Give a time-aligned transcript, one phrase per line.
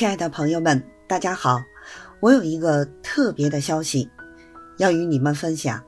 [0.00, 1.60] 亲爱的朋友们，大家好！
[2.20, 4.08] 我有一个特别的消息
[4.78, 5.78] 要与你们分享。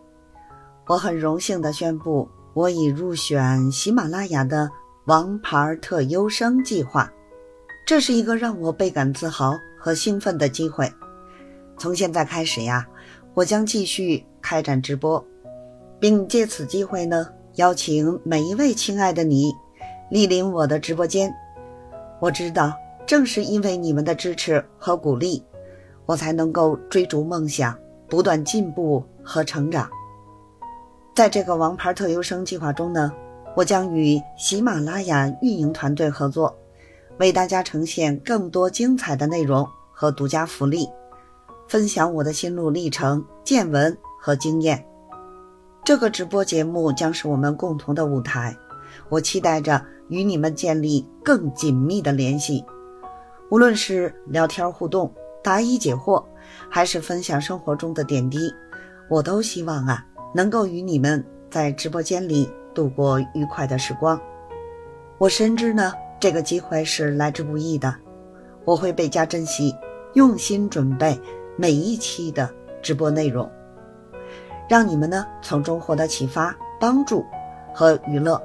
[0.87, 4.69] 我很荣幸的宣布，我已入选喜马拉雅的
[5.07, 7.11] 王牌特优生计划。
[7.87, 10.93] 这是一个让我倍感自豪和兴奋的机会。
[11.79, 12.87] 从现在开始呀，
[13.33, 15.27] 我将继续开展直播，
[15.99, 19.55] 并借此机会呢，邀请每一位亲爱的你
[20.11, 21.33] 莅临我的直播间。
[22.21, 22.75] 我知道。
[23.13, 25.45] 正是因为你们的支持和鼓励，
[26.07, 29.87] 我才能够追逐梦想，不断进步和成长。
[31.15, 33.13] 在这个王牌特优生计划中呢，
[33.55, 36.57] 我将与喜马拉雅运营团队合作，
[37.19, 40.89] 为大家呈现更多精彩的内容和独家福利，
[41.69, 44.83] 分享我的心路历程、见闻和经验。
[45.85, 48.57] 这个直播节目将是我们共同的舞台，
[49.11, 52.65] 我期待着与你们建立更紧密的联系。
[53.53, 55.13] 无论是聊天互动、
[55.45, 56.25] 答疑解惑，
[56.71, 58.51] 还是分享生活中的点滴，
[59.11, 60.03] 我都希望啊，
[60.35, 64.19] 能够与你们在直播间里度过愉快的时光。
[65.19, 67.95] 我深知呢，这个机会是来之不易的，
[68.65, 69.77] 我会倍加珍惜，
[70.15, 71.21] 用心准备
[71.55, 72.49] 每一期的
[72.81, 73.47] 直播内容，
[74.67, 77.23] 让你们呢从中获得启发、帮助
[77.75, 78.43] 和娱乐。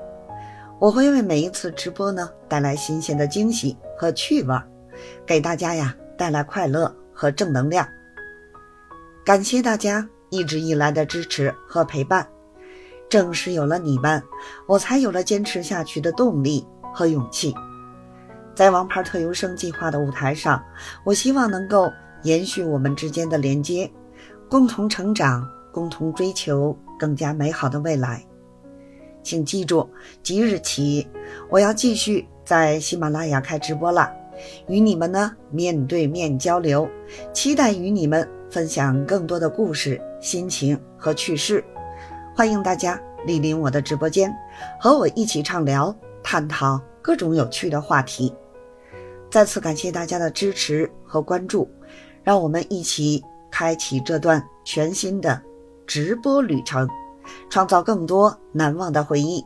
[0.79, 4.67] 我会为每一次直播呢带来新鲜的惊喜和趣味儿。
[5.25, 7.87] 给大家呀带来快乐和正能量。
[9.25, 12.27] 感谢大家一直以来的支持和陪伴，
[13.09, 14.21] 正是有了你们，
[14.67, 17.53] 我才有了坚持下去的动力和勇气。
[18.55, 20.63] 在王牌特优生计划的舞台上，
[21.03, 21.91] 我希望能够
[22.23, 23.91] 延续我们之间的连接，
[24.49, 28.25] 共同成长，共同追求更加美好的未来。
[29.21, 29.89] 请记住，
[30.23, 31.05] 即日起
[31.49, 34.09] 我要继续在喜马拉雅开直播了。
[34.67, 36.89] 与你们呢面对面交流，
[37.33, 41.63] 期待与你们分享更多的故事、心情和趣事。
[42.35, 44.33] 欢迎大家莅临我的直播间，
[44.79, 48.33] 和我一起畅聊、探讨各种有趣的话题。
[49.29, 51.69] 再次感谢大家的支持和关注，
[52.23, 55.41] 让我们一起开启这段全新的
[55.85, 56.87] 直播旅程，
[57.49, 59.45] 创造更多难忘的回忆。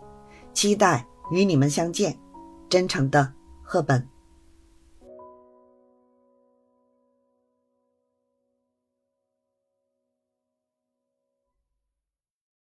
[0.53, 2.15] 期待与你们相见，
[2.69, 4.07] 真诚的赫本。